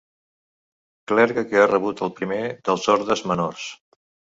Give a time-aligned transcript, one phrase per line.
[1.11, 3.73] Clergue que ha rebut el primer dels ordes menors.